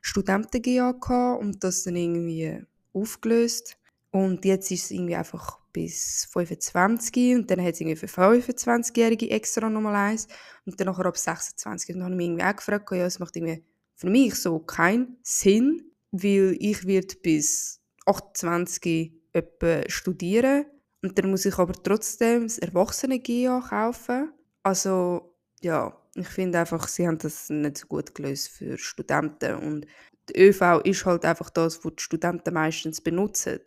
studenten 0.00 0.62
gehabt 0.62 1.10
und 1.10 1.62
das 1.64 1.82
dann 1.82 1.96
irgendwie 1.96 2.62
aufgelöst. 2.92 3.76
Und 4.12 4.44
jetzt 4.44 4.70
ist 4.70 4.84
es 4.84 4.90
irgendwie 4.92 5.16
einfach 5.16 5.58
bis 5.72 6.28
25 6.30 7.34
und 7.34 7.50
dann 7.50 7.60
hat 7.60 7.74
es 7.74 7.80
irgendwie 7.80 7.96
für 7.96 8.06
25-Jährige 8.06 9.30
extra 9.30 9.68
nochmal 9.68 9.96
eins 9.96 10.28
und 10.64 10.78
dann 10.78 10.86
nachher 10.86 11.06
ab 11.06 11.18
26. 11.18 11.96
Und 11.96 12.00
dann 12.00 12.04
habe 12.04 12.14
ich 12.14 12.16
mich 12.18 12.26
irgendwie 12.28 12.44
auch 12.44 12.56
gefragt, 12.56 12.90
ja, 12.92 13.06
es 13.06 13.18
macht 13.18 13.34
irgendwie 13.34 13.64
für 13.96 14.08
mich 14.08 14.36
so 14.36 14.60
keinen 14.60 15.16
Sinn, 15.22 15.90
weil 16.12 16.56
ich 16.60 16.86
werde 16.86 17.16
bis 17.22 17.80
28 18.06 19.12
etwa 19.32 19.82
studieren 19.88 20.66
und 21.02 21.18
dann 21.18 21.30
muss 21.30 21.44
ich 21.44 21.58
aber 21.58 21.74
trotzdem 21.74 22.44
das 22.44 22.58
Erwachsene-GIA 22.58 23.60
kaufen. 23.68 24.32
Also, 24.62 25.34
ja, 25.60 25.96
ich 26.14 26.28
finde 26.28 26.58
einfach, 26.58 26.88
sie 26.88 27.06
haben 27.06 27.18
das 27.18 27.48
nicht 27.50 27.78
so 27.78 27.86
gut 27.86 28.14
gelöst 28.14 28.48
für 28.48 28.76
Studenten. 28.78 29.54
Und 29.56 29.86
die 30.28 30.40
ÖV 30.40 30.80
ist 30.84 31.06
halt 31.06 31.24
einfach 31.24 31.50
das, 31.50 31.84
was 31.84 31.92
die 31.96 32.02
Studenten 32.02 32.54
meistens 32.54 33.00
benutzen. 33.00 33.60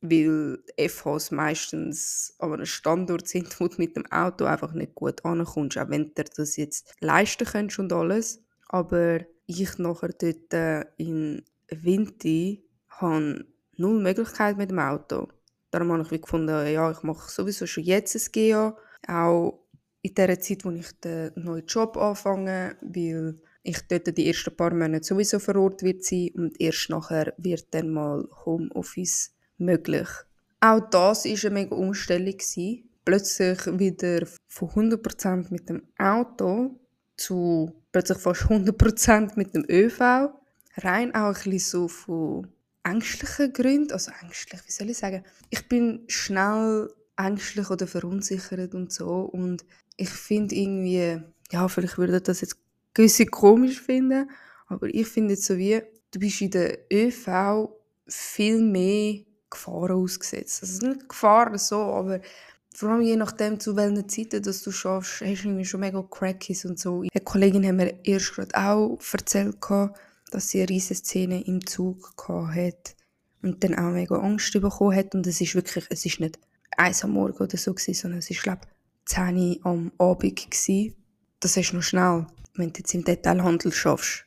Weil 0.00 0.58
FHs 0.76 1.30
meistens 1.30 2.34
an 2.38 2.52
einem 2.52 2.66
Standort 2.66 3.28
sind, 3.28 3.58
wo 3.60 3.68
du 3.68 3.76
mit 3.78 3.96
dem 3.96 4.06
Auto 4.10 4.44
einfach 4.44 4.72
nicht 4.72 4.94
gut 4.94 5.24
ankommst. 5.24 5.78
Auch 5.78 5.88
wenn 5.88 6.12
du 6.14 6.24
das 6.36 6.56
jetzt 6.56 6.92
leisten 7.00 7.46
kannst 7.46 7.78
und 7.78 7.92
alles. 7.92 8.42
Aber 8.68 9.20
ich 9.46 9.78
nachher 9.78 10.10
dort 10.18 10.52
äh, 10.52 10.84
in 10.96 11.44
Winter 11.70 12.60
habe 12.88 13.46
null 13.76 14.02
Möglichkeit 14.02 14.56
mit 14.56 14.70
dem 14.70 14.80
Auto. 14.80 15.28
Darum 15.70 15.92
habe 15.92 16.14
ich 16.14 16.22
gefunden, 16.22 16.66
ja, 16.72 16.90
ich 16.90 17.02
mache 17.02 17.30
sowieso 17.30 17.66
schon 17.66 17.84
jetzt 17.84 18.14
ein 18.14 18.32
GA. 18.32 18.76
Auch 19.08 19.66
in 20.02 20.14
der 20.14 20.40
Zeit, 20.40 20.64
wo 20.64 20.70
ich 20.70 20.92
den 21.00 21.32
neuen 21.34 21.66
Job 21.66 21.96
anfange, 21.96 22.76
weil 22.80 23.40
ich 23.62 23.80
dort 23.88 24.16
die 24.16 24.28
ersten 24.28 24.56
paar 24.56 24.72
Monate 24.72 25.04
sowieso 25.04 25.38
vor 25.38 25.56
Ort 25.56 25.82
wird 25.82 26.04
sein 26.04 26.30
und 26.36 26.60
erst 26.60 26.88
nachher 26.90 27.34
wird 27.38 27.66
dann 27.72 27.90
mal 27.90 28.28
Homeoffice 28.44 29.34
möglich. 29.58 30.08
Auch 30.60 30.80
das 30.90 31.24
war 31.24 31.50
eine 31.50 31.54
mega 31.54 31.74
Umstellung. 31.74 32.36
Plötzlich 33.04 33.66
wieder 33.78 34.26
von 34.48 34.68
100% 34.68 35.46
mit 35.50 35.68
dem 35.68 35.82
Auto 35.98 36.80
zu 37.16 37.72
plötzlich 37.92 38.18
fast 38.18 38.42
100% 38.42 39.32
mit 39.36 39.54
dem 39.54 39.64
ÖV. 39.68 40.00
Rein 40.78 41.14
auch 41.14 41.28
ein 41.28 41.50
bisschen 41.50 41.58
so 41.58 41.88
von 41.88 42.48
ängstlichen 42.86 43.52
Gründen. 43.52 43.92
Also 43.92 44.12
ängstlich, 44.22 44.60
wie 44.66 44.72
soll 44.72 44.90
ich 44.90 44.98
sagen? 44.98 45.24
Ich 45.50 45.68
bin 45.68 46.04
schnell 46.08 46.90
ängstlich 47.16 47.70
oder 47.70 47.86
verunsichert 47.86 48.74
und 48.74 48.92
so. 48.92 49.20
Und 49.20 49.64
ich 49.96 50.10
finde 50.10 50.54
irgendwie, 50.54 51.20
ja, 51.50 51.68
vielleicht 51.68 51.98
würde 51.98 52.20
das 52.20 52.40
jetzt 52.40 52.56
gewisse 52.94 53.26
komisch 53.26 53.80
finden, 53.80 54.30
aber 54.68 54.86
ich 54.88 55.06
finde 55.06 55.34
jetzt 55.34 55.44
so 55.44 55.56
wie, 55.56 55.82
du 56.10 56.18
bist 56.18 56.40
in 56.40 56.50
der 56.50 56.78
ÖV 56.92 57.70
viel 58.08 58.60
mehr 58.60 59.20
Gefahren 59.50 59.92
ausgesetzt. 59.92 60.62
Also 60.62 60.86
nicht 60.86 61.08
Gefahren 61.08 61.58
so, 61.58 61.76
aber 61.76 62.20
vor 62.74 62.90
allem 62.90 63.02
je 63.02 63.16
nachdem, 63.16 63.58
zu 63.58 63.74
welchen 63.76 64.08
Zeiten 64.08 64.42
dass 64.42 64.62
du 64.62 64.70
schaffst, 64.70 65.22
hast 65.22 65.44
du 65.44 65.48
irgendwie 65.48 65.64
schon 65.64 65.80
mega 65.80 66.02
Crackies 66.02 66.64
und 66.66 66.78
so. 66.78 67.00
Eine 67.00 67.24
Kollegin 67.24 67.66
hat 67.66 67.74
mir 67.74 68.04
erst 68.04 68.34
gerade 68.34 68.54
auch 68.54 68.98
erzählt, 69.12 69.56
dass 70.30 70.48
sie 70.48 70.60
eine 70.60 70.70
riesige 70.70 70.98
Szene 70.98 71.42
im 71.44 71.66
Zug 71.66 72.14
hatte 72.28 72.94
und 73.42 73.62
dann 73.62 73.74
auch 73.74 73.92
mega 73.92 74.16
Angst 74.16 74.52
bekommen 74.52 74.96
hat. 74.96 75.14
Und 75.14 75.26
es 75.26 75.40
ist 75.40 75.54
wirklich, 75.54 75.86
es 75.90 76.04
ist 76.04 76.20
nicht 76.20 76.38
eins 76.76 77.04
am 77.04 77.12
Morgen 77.12 77.38
oder 77.38 77.56
so 77.56 77.72
gewesen, 77.72 77.94
sondern 77.94 78.18
es 78.18 78.30
ist, 78.30 78.42
glaube 78.42 78.60
ich, 78.62 79.12
10 79.12 79.60
am 79.62 79.92
Abend 79.98 80.50
gewesen. 80.50 80.94
Das 81.40 81.56
ist 81.56 81.72
noch 81.72 81.82
schnell. 81.82 82.26
Wenn 82.54 82.72
du 82.72 82.78
jetzt 82.78 82.94
im 82.94 83.04
Detailhandel 83.04 83.72
schaffst, 83.72 84.24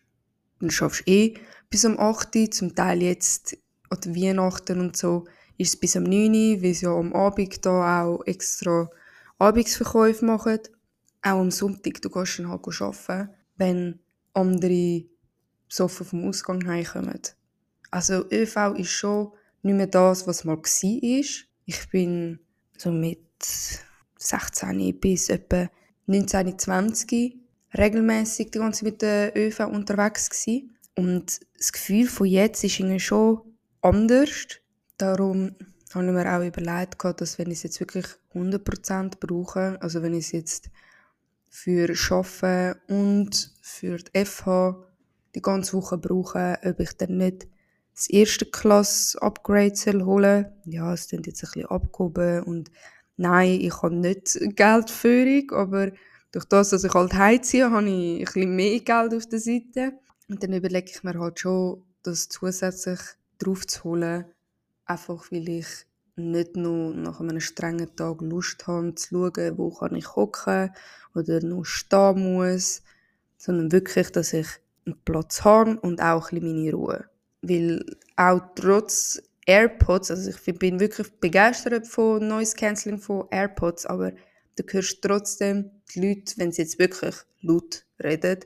dann 0.60 0.72
schaffst 0.72 1.08
du 1.08 1.12
eh 1.12 1.34
bis 1.70 1.86
um 1.86 2.00
8 2.00 2.36
Uhr, 2.36 2.52
zum 2.52 2.76
Teil 2.76 3.02
jetzt 3.02 3.58
an 3.90 4.16
Weihnachten 4.16 4.80
und 4.80 4.98
so, 4.98 5.26
ist 5.58 5.74
es 5.74 5.80
bis 5.80 5.96
um 5.96 6.04
9 6.04 6.30
Uhr, 6.30 6.64
weil 6.64 6.74
sie 6.74 6.86
ja 6.86 6.92
am 6.92 7.14
Abend 7.14 7.66
da 7.66 8.04
auch 8.04 8.24
extra 8.26 8.90
Abendsverkäufe 9.38 10.26
machen. 10.26 10.60
Auch 11.22 11.40
am 11.40 11.52
Sonntag, 11.52 12.02
du 12.02 12.10
gehst 12.10 12.40
dann 12.40 12.50
halt 12.50 12.66
arbeiten, 12.82 13.30
wenn 13.58 14.00
andere 14.34 15.06
so 15.70 15.88
vom 15.88 16.28
Ausgang 16.28 16.68
heimkommen. 16.68 17.22
Also 17.92 18.26
ÖV 18.32 18.76
ist 18.78 18.90
schon 18.90 19.32
nicht 19.62 19.76
mehr 19.76 19.88
das, 19.88 20.28
was 20.28 20.44
mal 20.44 20.58
war. 20.58 21.46
Ich 21.66 21.90
bin 21.92 22.40
so 22.78 22.92
mit 22.92 23.20
16 24.18 25.00
bis 25.00 25.30
etwa 25.30 25.70
19, 26.08 26.58
20 26.58 27.38
regelmäßig 27.78 28.52
die 28.52 28.60
ganze 28.60 28.84
mit 28.84 29.02
der 29.02 29.36
ÖV 29.38 29.68
unterwegs 29.68 30.30
gewesen. 30.30 30.76
Und 30.96 31.40
das 31.58 31.72
Gefühl 31.72 32.08
von 32.08 32.28
jetzt 32.28 32.64
ist 32.64 32.80
irgendwie 32.80 33.00
schon 33.00 33.42
anders. 33.82 34.60
Darum 34.98 35.56
habe 35.94 36.06
ich 36.06 36.12
mir 36.12 36.36
auch 36.36 36.44
überlegt, 36.44 37.04
dass 37.22 37.38
wenn 37.38 37.52
ich 37.52 37.60
es 37.60 37.64
jetzt 37.64 37.80
wirklich 37.80 38.06
100% 38.34 39.20
brauche, 39.20 39.82
also 39.82 40.02
wenn 40.02 40.14
ich 40.14 40.26
es 40.26 40.32
jetzt 40.32 40.70
für 41.48 41.94
Arbeiten 42.12 42.80
und 42.88 43.54
für 43.62 43.98
die 43.98 44.26
FH 44.26 44.89
die 45.36 45.42
ganze 45.42 45.74
Woche 45.74 45.98
brauche, 45.98 46.58
ob 46.64 46.80
ich 46.80 46.98
dann 46.98 47.18
nicht 47.18 47.48
das 47.96 48.10
erste 48.10 48.46
Klasse 48.46 49.22
Upgrade 49.22 49.76
soll 49.76 50.04
holen 50.04 50.46
Ja, 50.66 50.94
es 50.94 51.10
klingt 51.10 51.28
jetzt 51.28 51.44
ein 51.44 51.52
bisschen 51.52 51.70
abgehoben 51.70 52.44
und 52.44 52.72
nein, 53.18 53.60
ich 53.62 53.82
habe 53.82 53.96
nicht 53.96 54.40
Geldführung, 54.56 55.52
aber 55.52 55.92
durch 56.32 56.46
das, 56.46 56.70
dass 56.70 56.84
ich 56.84 56.94
halt 56.94 57.14
heimziehe, 57.14 57.70
habe 57.70 57.90
ich 57.90 58.20
ein 58.20 58.26
bisschen 58.26 58.56
mehr 58.56 58.80
Geld 58.80 59.14
auf 59.14 59.26
der 59.28 59.40
Seite. 59.40 59.94
Und 60.30 60.44
dann 60.44 60.54
überlege 60.54 60.92
ich 60.92 61.04
mir 61.04 61.20
halt 61.20 61.40
schon, 61.40 61.84
das 62.04 62.30
zusätzlich 62.30 63.00
drauf 63.40 63.66
zu 63.68 63.84
holen, 63.84 64.26
einfach 64.86 65.32
weil 65.32 65.50
ich 65.50 65.68
nicht 66.16 66.56
nur 66.56 66.94
nach 66.94 67.20
einem 67.20 67.40
strengen 67.40 67.96
Tag 67.96 68.22
Lust 68.22 68.68
habe, 68.68 68.94
zu 68.96 69.32
schauen, 69.34 69.58
wo 69.58 69.72
kann 69.72 69.96
ich 69.96 70.16
hocken 70.16 70.72
oder 71.16 71.42
noch 71.42 71.64
stehen 71.64 72.34
muss, 72.34 72.84
sondern 73.38 73.72
wirklich, 73.72 74.12
dass 74.12 74.34
ich 74.34 74.48
Platz 75.06 75.44
habe 75.44 75.80
und 75.80 76.02
auch 76.02 76.32
ein 76.32 76.42
meine 76.42 76.72
Ruhe. 76.72 77.06
Weil 77.42 77.84
auch 78.16 78.42
trotz 78.56 79.22
AirPods, 79.46 80.12
also 80.12 80.30
ich 80.30 80.60
bin 80.60 80.80
wirklich 80.80 81.08
begeistert 81.20 81.88
von 81.88 82.28
Noise 82.28 82.56
Cancelling 82.56 83.00
von 83.00 83.28
AirPods, 83.32 83.86
aber 83.86 84.12
du 84.56 84.64
hörst 84.70 85.02
trotzdem 85.02 85.72
die 85.94 86.02
Leute, 86.02 86.34
wenn 86.38 86.52
sie 86.52 86.62
jetzt 86.62 86.80
wirklich 86.80 87.16
laut 87.42 87.86
reden, 88.04 88.40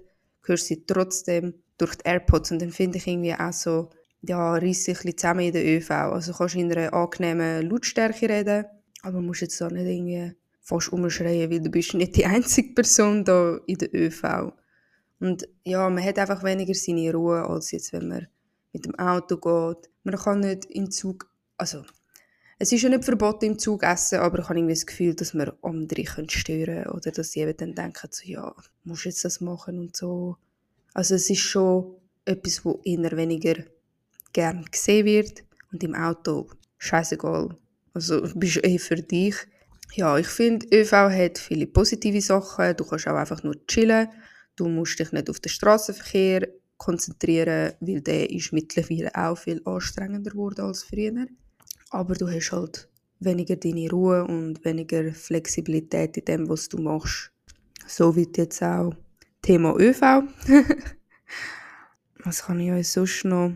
hörst 0.43 0.67
sie 0.67 0.85
trotzdem 0.85 1.55
durch 1.77 1.95
die 1.95 2.05
AirPods 2.05 2.51
und 2.51 2.61
dann 2.61 2.71
finde 2.71 2.99
ich 2.99 3.07
irgendwie 3.07 3.33
auch 3.33 3.53
so, 3.53 3.89
ja, 4.21 4.53
reiss 4.53 4.85
sich 4.85 5.03
ein 5.03 5.17
zusammen 5.17 5.41
in 5.41 5.53
der 5.53 5.65
ÖV. 5.65 5.91
Also 5.91 6.33
kannst 6.33 6.55
in 6.55 6.71
einer 6.71 6.93
angenehmen 6.93 7.69
Lautstärke 7.69 8.29
reden, 8.29 8.65
aber 9.01 9.21
musst 9.21 9.41
jetzt 9.41 9.61
auch 9.61 9.71
nicht 9.71 9.85
irgendwie 9.85 10.33
fast 10.61 10.93
umschreien, 10.93 11.51
weil 11.51 11.59
du 11.59 11.69
bist 11.69 11.93
nicht 11.93 12.15
die 12.15 12.25
einzige 12.35 12.73
Person 12.73 13.25
da 13.25 13.59
in 13.67 13.77
der 13.77 13.93
ÖV. 13.93 14.53
Und 15.23 15.47
ja, 15.63 15.89
man 15.89 16.03
hat 16.03 16.19
einfach 16.19 16.43
weniger 16.43 16.73
seine 16.73 17.13
Ruhe, 17.13 17.45
als 17.45 17.71
jetzt, 17.71 17.93
wenn 17.93 18.09
man 18.09 18.27
mit 18.73 18.83
dem 18.83 18.99
Auto 18.99 19.37
geht. 19.37 19.89
Man 20.03 20.17
kann 20.17 20.41
nicht 20.41 20.65
im 20.65 20.91
Zug, 20.91 21.29
also 21.55 21.85
es 22.59 22.73
ist 22.73 22.81
ja 22.81 22.89
nicht 22.89 23.05
verboten 23.05 23.45
im 23.45 23.57
Zug 23.57 23.83
essen, 23.83 24.19
aber 24.19 24.39
ich 24.39 24.49
habe 24.49 24.59
irgendwie 24.59 24.73
das 24.73 24.85
Gefühl, 24.85 25.15
dass 25.15 25.33
man 25.33 25.53
andere 25.61 26.03
stören 26.27 26.65
können 26.65 26.87
oder 26.87 27.11
dass 27.11 27.31
sie 27.31 27.39
eben 27.39 27.55
dann 27.55 27.73
denken, 27.73 28.09
so, 28.11 28.27
ja, 28.27 28.53
musst 28.83 29.05
jetzt 29.05 29.23
das 29.23 29.39
machen 29.39 29.79
und 29.79 29.95
so. 29.95 30.35
Also 30.93 31.15
es 31.15 31.29
ist 31.29 31.39
schon 31.39 31.95
etwas, 32.25 32.65
wo 32.65 32.81
eher 32.83 33.15
weniger 33.15 33.63
gern 34.33 34.65
gesehen 34.69 35.05
wird 35.05 35.45
und 35.71 35.85
im 35.85 35.95
Auto 35.95 36.49
scheißegal. 36.79 37.55
Also 37.93 38.27
bist 38.35 38.61
eh 38.61 38.77
für 38.77 38.97
dich. 38.97 39.37
Ja, 39.95 40.17
ich 40.17 40.27
finde, 40.27 40.67
ÖV 40.69 40.91
hat 40.91 41.37
viele 41.37 41.67
positive 41.67 42.19
Sachen. 42.19 42.75
Du 42.75 42.83
kannst 42.83 43.07
auch 43.07 43.15
einfach 43.15 43.41
nur 43.41 43.55
chillen. 43.67 44.09
Du 44.55 44.67
musst 44.67 44.99
dich 44.99 45.11
nicht 45.11 45.29
auf 45.29 45.39
den 45.39 45.49
Straßenverkehr 45.49 46.47
konzentrieren, 46.77 47.73
weil 47.79 48.01
der 48.01 48.29
ist 48.29 48.53
mittlerweile 48.53 49.13
auch 49.15 49.37
viel 49.37 49.61
anstrengender 49.65 50.31
geworden 50.31 50.61
als 50.61 50.83
früher. 50.83 51.27
Aber 51.89 52.13
du 52.15 52.27
hast 52.27 52.51
halt 52.51 52.89
weniger 53.19 53.55
deine 53.55 53.89
Ruhe 53.89 54.25
und 54.25 54.63
weniger 54.65 55.13
Flexibilität 55.13 56.17
in 56.17 56.25
dem, 56.25 56.49
was 56.49 56.69
du 56.69 56.77
machst. 56.77 57.31
So 57.87 58.15
wird 58.15 58.37
jetzt 58.37 58.61
auch 58.61 58.95
Thema 59.41 59.75
ÖV. 59.77 60.01
was 62.23 62.43
kann 62.43 62.59
ich 62.59 62.71
euch 62.71 62.89
sonst 62.89 63.25
noch 63.25 63.53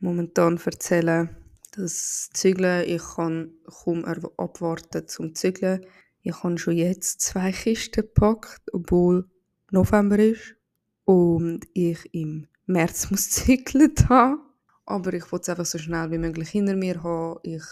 momentan 0.00 0.58
erzählen? 0.64 1.30
Das 1.72 2.30
Zügeln, 2.32 2.88
ich 2.88 3.02
kann 3.02 3.52
kaum 3.64 4.04
abwarten 4.04 5.06
zum 5.08 5.34
Zügeln. 5.34 5.84
Ich 6.22 6.42
habe 6.42 6.58
schon 6.58 6.76
jetzt 6.76 7.20
zwei 7.20 7.52
Kisten 7.52 8.02
gepackt, 8.02 8.62
obwohl 8.72 9.28
November 9.70 10.18
ist 10.18 10.56
und 11.04 11.66
ich 11.74 12.12
im 12.14 12.46
März 12.66 13.10
muss 13.10 13.30
zügeln 13.30 13.94
habe. 14.08 14.38
Aber 14.84 15.12
ich 15.12 15.30
wollte 15.32 15.42
es 15.42 15.48
einfach 15.48 15.66
so 15.66 15.78
schnell 15.78 16.10
wie 16.10 16.18
möglich 16.18 16.50
hinter 16.50 16.76
mir 16.76 17.02
haben. 17.02 17.40
Ich 17.42 17.64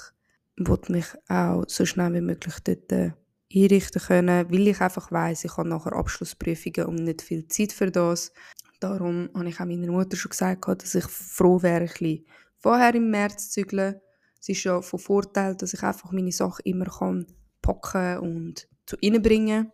wollte 0.56 0.92
mich 0.92 1.06
auch 1.28 1.64
so 1.68 1.84
schnell 1.84 2.12
wie 2.14 2.20
möglich 2.20 2.54
dort 2.64 2.90
äh, 2.92 3.12
einrichten 3.54 4.02
können, 4.02 4.50
weil 4.50 4.68
ich 4.68 4.80
einfach 4.80 5.12
weiß, 5.12 5.44
ich 5.44 5.56
habe 5.56 5.68
nachher 5.68 5.92
Abschlussprüfungen 5.92 6.86
und 6.86 7.04
nicht 7.04 7.22
viel 7.22 7.46
Zeit 7.46 7.72
für 7.72 7.90
das. 7.90 8.32
Darum 8.80 9.30
habe 9.34 9.48
ich 9.48 9.60
auch 9.60 9.64
meiner 9.64 9.92
Mutter 9.92 10.16
schon 10.16 10.30
gesagt, 10.30 10.82
dass 10.82 10.94
ich 10.94 11.04
froh 11.04 11.62
wäre, 11.62 11.82
ein 11.82 11.86
bisschen 11.86 12.26
vorher 12.58 12.94
im 12.94 13.10
März 13.10 13.50
zu 13.50 13.62
zügeln. 13.62 14.00
Es 14.40 14.48
ist 14.48 14.64
ja 14.64 14.82
von 14.82 14.98
Vorteil, 14.98 15.54
dass 15.54 15.72
ich 15.72 15.82
einfach 15.82 16.12
meine 16.12 16.32
Sachen 16.32 16.62
immer 16.64 16.86
kann 16.86 17.26
packen 17.62 18.18
und 18.18 18.68
zu 18.86 18.96
ihnen 19.00 19.22
bringen. 19.22 19.72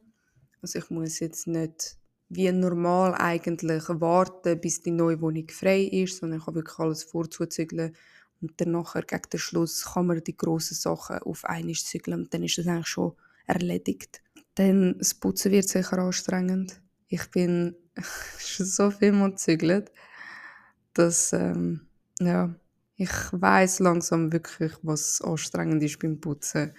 Also 0.62 0.78
ich 0.78 0.90
muss 0.90 1.18
jetzt 1.18 1.46
nicht 1.46 1.98
wie 2.30 2.50
normal 2.52 3.14
eigentlich 3.14 3.82
warten, 3.88 4.60
bis 4.60 4.80
die 4.80 4.92
neue 4.92 5.20
Wohnung 5.20 5.48
frei 5.48 5.82
ist, 5.82 6.18
sondern 6.18 6.38
ich 6.38 6.44
kann 6.46 6.54
wirklich 6.54 6.78
alles 6.78 7.02
vorzuzügeln 7.02 7.94
und 8.40 8.58
dann 8.60 8.70
nachher 8.70 9.02
gegen 9.02 9.28
den 9.32 9.40
Schluss 9.40 9.84
kann 9.84 10.06
man 10.06 10.22
die 10.22 10.36
grossen 10.36 10.76
Sachen 10.76 11.18
auf 11.18 11.44
einmal 11.44 11.74
zügeln 11.74 12.20
und 12.20 12.32
dann 12.32 12.44
ist 12.44 12.56
das 12.56 12.68
eigentlich 12.68 12.86
schon 12.86 13.12
erledigt. 13.46 14.22
Dann 14.54 14.96
das 14.98 15.14
Putzen 15.14 15.50
wird 15.50 15.68
sicher 15.68 15.98
anstrengend. 15.98 16.80
Ich 17.08 17.28
bin 17.32 17.74
schon 18.38 18.66
so 18.66 18.90
viel 18.92 19.12
mal 19.12 19.30
gezügelt, 19.30 19.90
dass 20.94 21.32
ähm, 21.32 21.80
ja, 22.20 22.54
ich 22.94 23.10
weiß 23.32 23.80
langsam 23.80 24.32
wirklich, 24.32 24.72
was 24.82 25.20
anstrengend 25.20 25.82
ist 25.82 25.98
beim 25.98 26.20
Putzen. 26.20 26.74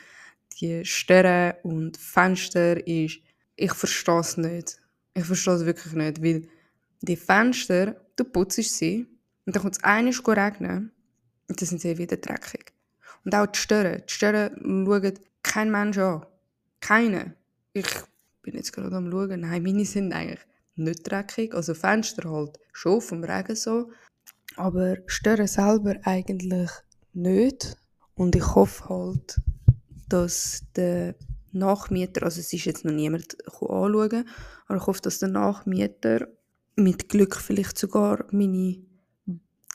Die 0.59 0.85
Sterne 0.85 1.57
und 1.63 1.97
Fenster 1.97 2.87
ist, 2.87 3.19
ich 3.57 3.73
verstehe 3.73 4.19
es 4.19 4.37
nicht. 4.37 4.80
Ich 5.13 5.25
verstehe 5.25 5.53
es 5.55 5.65
wirklich 5.65 5.93
nicht, 5.93 6.23
weil 6.23 6.47
Die 7.03 7.15
Fenster, 7.15 7.95
du 8.15 8.23
putzt 8.23 8.61
sie 8.63 9.07
und 9.45 9.55
dann 9.55 9.63
kommt 9.63 9.77
es 9.77 9.83
einiges 9.83 10.25
regnen 10.27 10.91
und 11.47 11.59
dann 11.59 11.67
sind 11.67 11.81
sie 11.81 11.97
wieder 11.97 12.17
dreckig. 12.17 12.73
Und 13.25 13.33
auch 13.33 13.47
die 13.47 13.57
Stören. 13.57 14.03
Die 14.07 14.13
Stören 14.13 14.85
schauen 14.85 15.19
kein 15.41 15.71
Mensch 15.71 15.97
an. 15.97 16.25
Keine. 16.79 17.35
Ich 17.73 17.87
bin 18.43 18.55
jetzt 18.55 18.71
gerade 18.71 18.95
am 18.95 19.09
schauen. 19.11 19.39
Nein, 19.41 19.63
meine 19.63 19.85
sind 19.85 20.13
eigentlich 20.13 20.39
nicht 20.75 21.09
dreckig. 21.09 21.55
Also 21.55 21.73
Fenster 21.73 22.29
halt 22.29 22.59
schon 22.71 23.01
vom 23.01 23.23
Regen 23.23 23.55
so. 23.55 23.91
Aber 24.55 24.97
Stören 25.07 25.47
selber 25.47 25.95
eigentlich 26.03 26.69
nicht. 27.13 27.77
Und 28.13 28.35
ich 28.35 28.55
hoffe 28.55 28.89
halt, 28.89 29.41
dass 30.07 30.63
der 30.75 31.15
Nachmieter, 31.51 32.23
also 32.23 32.39
es 32.39 32.51
ist 32.53 32.65
jetzt 32.65 32.85
noch 32.85 32.91
niemand 32.91 33.37
anschauen, 33.45 34.25
aber 34.67 34.77
ich 34.77 34.87
hoffe, 34.87 35.01
dass 35.01 35.19
der 35.19 35.29
Nachmieter 35.29 36.27
mit 36.75 37.09
Glück 37.09 37.35
vielleicht 37.35 37.77
sogar 37.77 38.25
meine 38.31 38.77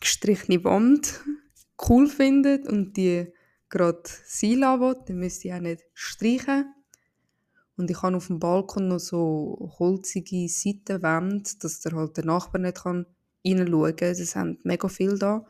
gestrichene 0.01 0.65
Wand 0.65 1.21
cool 1.89 2.07
findet 2.07 2.69
und 2.69 2.97
die 2.97 3.33
gerade 3.69 4.03
sein 4.25 4.61
lassen 4.61 5.01
dann 5.07 5.17
müsste 5.19 5.49
ich 5.49 5.55
auch 5.55 5.61
nicht 5.61 5.85
streichen. 5.93 6.73
Und 7.77 7.91
ich 7.91 8.01
habe 8.03 8.17
auf 8.17 8.29
dem 8.29 8.39
Balkon 8.39 8.89
noch 8.89 8.99
so 8.99 9.71
holzige 9.79 10.49
Seitenwände, 10.49 11.51
dass 11.61 11.81
der 11.81 11.93
halt 11.93 12.17
der 12.17 12.25
Nachbar 12.25 12.61
nicht 12.61 12.83
kann 12.83 13.07
reinschauen 13.47 13.97
kann. 13.97 14.17
Das 14.17 14.37
haben 14.37 14.59
mega 14.65 14.89
viel 14.89 15.19
da. 15.19 15.45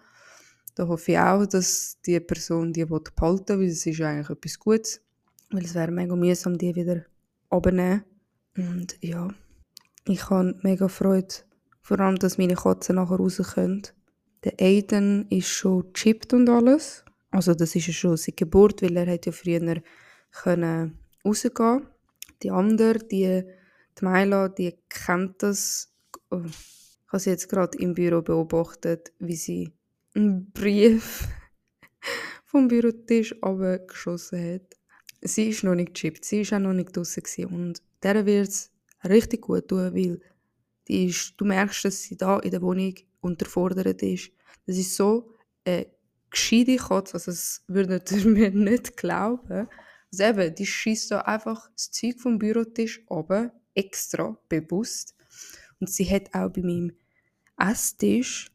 Da 0.74 0.88
hoffe 0.88 1.12
ich 1.12 1.18
auch, 1.18 1.46
dass 1.46 1.98
die 2.04 2.18
Person 2.20 2.72
die 2.72 2.84
behalten 2.84 3.58
will, 3.58 3.60
weil 3.60 3.68
es 3.68 3.86
ist 3.86 4.00
eigentlich 4.00 4.30
etwas 4.30 4.58
Gutes. 4.58 5.00
Weil 5.50 5.64
es 5.64 5.74
wäre 5.74 5.90
mega 5.90 6.16
mühsam, 6.16 6.58
die 6.58 6.74
wieder 6.74 7.04
abzunehmen. 7.50 8.04
Und 8.56 8.96
ja, 9.02 9.28
ich 10.06 10.30
habe 10.30 10.58
mega 10.62 10.88
Freude, 10.88 11.34
vor 11.82 12.00
allem, 12.00 12.16
dass 12.16 12.38
meine 12.38 12.54
Katzen 12.54 12.96
nachher 12.96 13.16
raus 13.16 13.40
können. 13.54 13.82
Der 14.44 14.54
Aiden 14.60 15.26
ist 15.30 15.48
schon 15.48 15.92
chippt 15.92 16.32
und 16.32 16.48
alles. 16.48 17.04
Also 17.30 17.54
das 17.54 17.74
ist 17.74 17.88
ja 17.88 17.92
schon 17.92 18.16
seit 18.16 18.36
Geburt, 18.36 18.82
weil 18.82 18.96
er 18.96 19.12
hat 19.12 19.26
ja 19.26 19.32
früher 19.32 19.82
können 20.30 20.98
rausgehen. 21.24 21.86
Die 22.42 22.50
andere, 22.50 22.98
die, 22.98 23.42
die 23.98 24.04
Maila, 24.04 24.48
die 24.48 24.76
kennt 24.88 25.42
das. 25.42 25.92
Ich 26.30 27.12
habe 27.12 27.20
sie 27.20 27.30
jetzt 27.30 27.48
gerade 27.48 27.78
im 27.78 27.94
Büro 27.94 28.22
beobachtet, 28.22 29.12
wie 29.18 29.36
sie 29.36 29.72
einen 30.14 30.50
Brief 30.52 31.26
vom 32.44 32.68
Bürotisch 32.68 33.34
abgeschossen 33.42 34.54
hat. 34.54 34.75
Sie 35.26 35.48
ist 35.48 35.64
noch 35.64 35.74
nicht 35.74 35.94
gechippt, 35.94 36.24
sie 36.24 36.42
ist 36.42 36.52
auch 36.52 36.58
noch 36.58 36.72
nicht 36.72 36.96
draußen 36.96 37.22
und 37.46 37.82
der 38.02 38.26
wird 38.26 38.48
es 38.48 38.70
richtig 39.04 39.42
gut 39.42 39.68
tun, 39.68 39.94
weil 39.94 40.20
die 40.88 41.06
ist, 41.06 41.34
du 41.36 41.44
merkst, 41.44 41.84
dass 41.84 42.02
sie 42.02 42.16
da 42.16 42.38
in 42.38 42.50
der 42.50 42.62
Wohnung 42.62 42.94
unterfordert 43.20 44.02
ist. 44.02 44.30
Das 44.66 44.76
ist 44.76 44.94
so 44.94 45.32
eine 45.64 45.86
gescheite 46.30 46.76
Katze, 46.76 47.14
also 47.14 47.30
das 47.30 47.62
würdet 47.66 48.10
ihr 48.12 48.26
mir 48.26 48.50
nicht 48.50 48.96
glauben. 48.96 49.68
Also 50.12 50.24
eben, 50.24 50.54
die 50.54 50.66
schießt 50.66 51.10
da 51.10 51.20
einfach 51.22 51.68
das 51.72 51.90
Zeug 51.90 52.20
vom 52.20 52.38
Bürotisch 52.38 53.02
oben, 53.08 53.50
extra, 53.74 54.38
bewusst. 54.48 55.14
Und 55.80 55.90
sie 55.90 56.08
hat 56.08 56.32
auch 56.34 56.50
bei 56.50 56.62
meinem 56.62 56.92
Esstisch, 57.58 58.50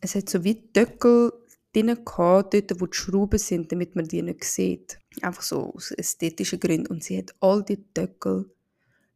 es 0.00 0.14
hat 0.14 0.28
so 0.28 0.44
wie 0.44 0.54
Döckel 0.54 1.32
drin 1.76 2.04
gehabt, 2.04 2.54
dort 2.54 2.80
wo 2.80 2.86
die 2.86 2.96
Schrauben 2.96 3.38
sind, 3.38 3.70
damit 3.70 3.96
man 3.96 4.06
die 4.06 4.22
nicht 4.22 4.44
sieht. 4.44 4.98
Einfach 5.22 5.42
so 5.42 5.74
aus 5.74 5.90
ästhetischen 5.90 6.60
Gründen. 6.60 6.86
Und 6.88 7.04
sie 7.04 7.18
hat 7.18 7.34
all 7.40 7.62
die 7.62 7.82
Döckel, 7.94 8.50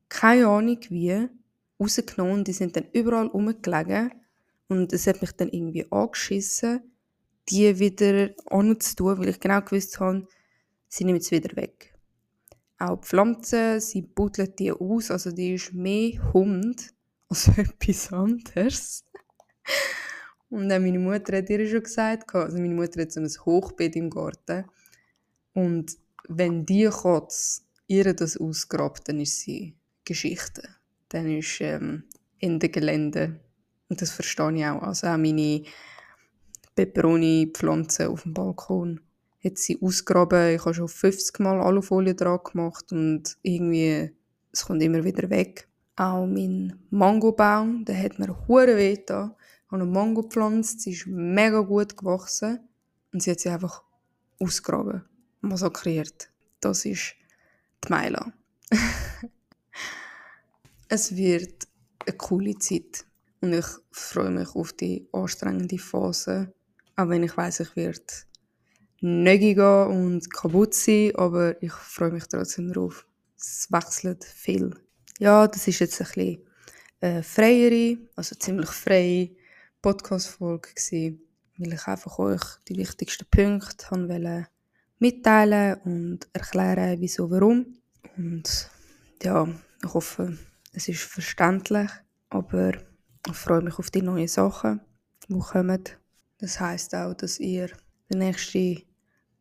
keine 0.09 0.47
Ahnung 0.47 0.79
wie, 0.89 1.29
rausgenommen 1.79 2.45
die 2.45 2.53
sind 2.53 2.77
dann 2.77 2.87
überall 2.93 3.29
rumgelegen. 3.29 4.13
Und 4.69 4.93
es 4.93 5.07
hat 5.07 5.21
mich 5.21 5.33
dann 5.33 5.49
irgendwie 5.49 5.91
angeschissen, 5.91 6.83
die 7.49 7.79
wieder 7.79 8.31
anzutun, 8.47 9.19
weil 9.19 9.29
ich 9.29 9.41
genau 9.41 9.61
gewusst 9.63 9.99
habe, 9.99 10.27
sie 10.89 11.05
nehmen 11.05 11.19
es 11.19 11.31
wieder 11.31 11.57
weg. 11.57 11.95
Auch 12.79 13.01
die 13.01 13.09
Pflanzen, 13.09 13.81
sie 13.81 14.03
buddeln 14.03 14.55
die 14.59 14.73
aus, 14.73 15.11
also 15.11 15.33
die 15.33 15.55
ist 15.55 15.73
mehr 15.73 16.33
Hund 16.33 16.95
als 17.29 17.49
etwas 17.57 18.13
anderes. 18.13 19.05
Und 20.51 20.69
dann 20.69 20.83
meine 20.83 20.99
Mutter 20.99 21.39
hat 21.39 21.49
ihr 21.49 21.67
schon 21.69 21.85
gesagt, 21.85 22.35
also 22.35 22.59
meine 22.59 22.75
Mutter 22.75 23.01
hat 23.03 23.13
so 23.13 23.21
ein 23.21 23.29
Hochbett 23.29 23.97
im 23.97 24.11
Garten. 24.11 24.65
Und 25.55 25.97
wenn 26.29 26.67
die 26.67 26.91
Katze 26.91 27.63
ihr 27.87 28.13
das 28.15 28.37
ausgrabt, 28.37 29.09
dann 29.09 29.21
ist 29.21 29.41
sie 29.41 29.77
Geschichte. 30.05 30.69
Dann 31.09 31.39
ist 31.39 31.61
ähm, 31.61 32.05
Ende 32.39 32.69
Gelände. 32.69 33.41
Und 33.89 34.03
das 34.03 34.11
verstehe 34.11 34.53
ich 34.57 34.67
auch. 34.67 34.83
Also 34.83 35.07
auch 35.07 35.17
meine 35.17 35.63
Peperoni-Pflanzen 36.75 38.09
auf 38.09 38.23
dem 38.23 38.35
Balkon 38.35 39.01
hat 39.45 39.59
sie 39.59 39.81
ausgraben. 39.81 40.55
Ich 40.55 40.65
habe 40.65 40.75
schon 40.75 40.89
50 40.89 41.41
Mal 41.41 41.61
Alufolie 41.61 42.15
dran 42.15 42.41
gemacht 42.45 42.93
und 42.93 43.37
irgendwie, 43.43 44.11
es 44.53 44.65
kommt 44.65 44.83
immer 44.83 45.05
wieder 45.05 45.29
weg. 45.31 45.69
Auch 45.97 46.27
mein 46.27 46.79
Mangobaum, 46.91 47.85
der 47.85 48.03
hat 48.03 48.19
mir 48.19 48.37
hure 48.49 48.77
weh 48.77 48.97
getan. 48.97 49.35
Habe 49.71 49.83
eine 49.83 49.91
Mango 49.91 50.23
gepflanzt, 50.23 50.81
sie 50.81 50.91
ist 50.91 51.07
mega 51.07 51.61
gut 51.61 51.97
gewachsen 51.97 52.59
und 53.13 53.23
sie 53.23 53.31
hat 53.31 53.39
sie 53.39 53.51
einfach 53.51 53.85
ausgraben, 54.41 55.05
massakriert. 55.43 56.33
Das 56.61 56.85
ist 56.85 57.15
die 57.85 57.89
Meila. 57.89 58.33
es 60.89 61.15
wird 61.15 61.69
eine 62.05 62.17
coole 62.17 62.59
Zeit 62.59 63.07
und 63.41 63.53
ich 63.53 63.67
freue 63.93 64.31
mich 64.31 64.57
auf 64.57 64.73
die 64.73 65.09
anstrengende 65.13 65.79
Phase, 65.79 66.53
auch 66.97 67.09
wenn 67.09 67.23
ich 67.23 67.37
weiß, 67.37 67.61
ich 67.61 67.77
werde 67.77 68.03
nicht 69.01 69.41
gehen 69.41 69.87
und 69.87 70.33
kaputt 70.35 70.75
sein, 70.75 71.15
aber 71.15 71.63
ich 71.63 71.73
freue 71.73 72.11
mich 72.11 72.27
trotzdem 72.27 72.73
darauf. 72.73 73.07
Es 73.39 73.69
wechselt 73.71 74.25
viel. 74.25 74.75
Ja, 75.21 75.47
das 75.47 75.69
ist 75.69 75.79
jetzt 75.79 76.01
ein 76.01 76.07
bisschen 76.09 76.43
äh, 77.01 77.23
freiere, 77.23 77.99
also 78.17 78.35
ziemlich 78.35 78.71
freie 78.71 79.31
Podcast-Folge 79.83 80.71
weil 81.57 81.73
ich 81.73 81.87
einfach 81.87 82.19
euch 82.19 82.43
die 82.69 82.77
wichtigsten 82.77 83.27
Punkte 83.31 83.87
wollte 83.91 84.47
mitteilen 84.99 85.81
und 85.85 86.29
erklären, 86.33 87.01
wieso, 87.01 87.31
warum. 87.31 87.79
Und 88.17 88.71
ja, 89.23 89.49
ich 89.83 89.95
hoffe, 89.95 90.37
es 90.73 90.89
ist 90.89 91.03
verständlich, 91.03 91.91
aber 92.29 92.73
ich 93.27 93.37
freue 93.37 93.63
mich 93.63 93.79
auf 93.79 93.91
die 93.91 94.03
neuen 94.03 94.29
Sachen, 94.29 94.81
die 95.29 95.39
kommen. 95.39 95.85
Das 96.39 96.61
heißt 96.61 96.95
auch, 96.95 97.15
dass 97.15 97.41
ihr 97.41 97.71
die 98.11 98.19
nächste 98.19 98.83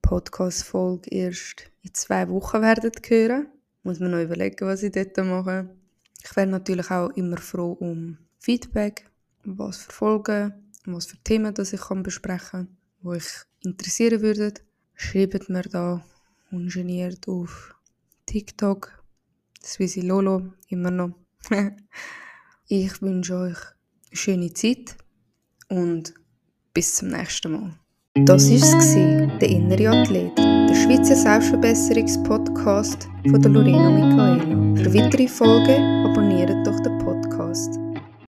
Podcast-Folge 0.02 1.10
erst 1.10 1.72
in 1.82 1.94
zwei 1.94 2.28
Wochen 2.30 2.62
werdet 2.62 3.10
hören. 3.10 3.48
Muss 3.84 4.00
man 4.00 4.12
noch 4.12 4.22
überlegen, 4.22 4.68
was 4.68 4.84
ich 4.84 4.92
dort 4.92 5.18
mache. 5.18 5.70
Ich 6.24 6.36
wäre 6.36 6.48
natürlich 6.48 6.92
auch 6.92 7.10
immer 7.12 7.38
froh 7.38 7.74
um 7.74 8.18
Feedback, 8.40 9.10
was 9.44 9.78
für 9.78 9.92
Folgen, 9.92 10.54
was 10.86 11.06
für 11.08 11.18
Themen 11.24 11.54
das 11.54 11.74
ich 11.74 11.82
kann 11.82 12.04
besprechen 12.04 12.50
kann, 12.50 12.78
die 13.02 13.08
euch 13.08 13.28
interessieren 13.64 14.22
würden. 14.22 14.54
Schreibt 14.96 15.50
mir 15.50 15.64
da 15.64 16.04
ungeniert 16.52 17.28
auf 17.28 17.76
TikTok, 18.26 19.04
Swissy 19.64 20.02
Lolo, 20.02 20.54
immer 20.68 20.92
noch. 20.92 21.12
ich 22.68 23.02
wünsche 23.02 23.36
euch 23.36 23.58
eine 23.58 24.18
schöne 24.18 24.54
Zeit 24.54 24.98
und 25.70 26.14
bis 26.74 26.96
zum 26.96 27.10
nächsten 27.10 27.52
Mal. 27.52 27.80
Das 28.26 28.50
war 28.50 29.40
der 29.40 29.50
innere 29.50 29.90
Athlet, 29.90 30.38
der 30.38 30.76
Schweizer 30.76 31.16
Selbstverbesserungspodcast 31.16 33.08
von 33.30 33.42
der 33.42 33.52
Lorena 33.52 33.90
Michaela. 33.90 34.84
Für 34.84 34.94
weitere 34.94 35.28
Folgen 35.28 36.06
abonniert 36.06 36.50
doch 36.66 36.80
den 36.82 36.98
Podcast. 37.00 37.80